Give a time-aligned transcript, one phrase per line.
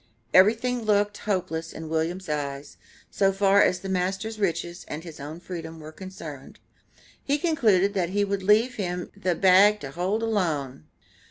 [0.33, 2.77] Everything looked hopeless in William's eyes,
[3.11, 6.57] so far as the master's riches and his own freedom were concerned.
[7.23, 10.85] He concluded that he would leave him the "bag to hold alone."